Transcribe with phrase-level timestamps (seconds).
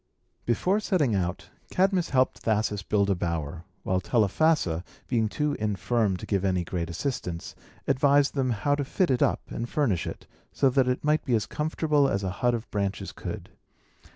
[0.47, 6.25] Before setting out, Cadmus helped Thasus build a bower; while Telephassa, being too infirm to
[6.25, 7.53] give any great assistance,
[7.87, 11.35] advised them how to fit it up and furnish it, so that it might be
[11.35, 13.49] as comfortable as a hut of branches could.